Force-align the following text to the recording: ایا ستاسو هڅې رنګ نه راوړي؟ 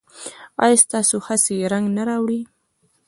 ایا 0.63 0.77
ستاسو 0.83 1.15
هڅې 1.27 1.55
رنګ 1.71 1.85
نه 1.97 2.03
راوړي؟ 2.07 2.39